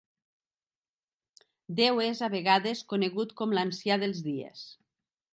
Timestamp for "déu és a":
1.79-2.29